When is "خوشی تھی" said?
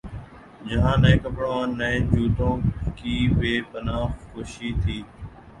4.31-4.97